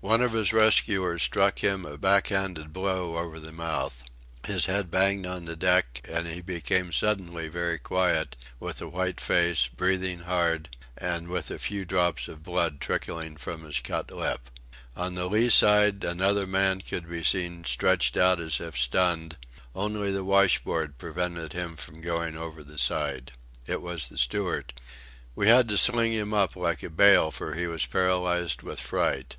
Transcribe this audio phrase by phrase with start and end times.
[0.00, 4.04] One of his rescuers struck him a back handed blow over the mouth;
[4.46, 9.20] his head banged on the deck, and he became suddenly very quiet, with a white
[9.20, 14.48] face, breathing hard, and with a few drops of blood trickling from his cut lip.
[14.96, 19.36] On the lee side another man could be seen stretched out as if stunned;
[19.74, 23.32] only the washboard prevented him from going over the side.
[23.66, 24.72] It was the steward.
[25.34, 29.36] We had to sling him up like a bale, for he was paralysed with fright.